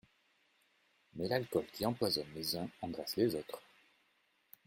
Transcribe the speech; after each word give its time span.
Mais 1.15 1.27
l'alcool 1.27 1.63
qui 1.73 1.85
empoisonne 1.85 2.25
les 2.33 2.55
uns 2.57 2.67
engraisse 2.81 3.17
les 3.17 3.35
autres. 3.35 3.61